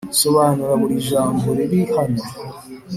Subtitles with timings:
[0.21, 2.21] sobanura buri jambo riri hano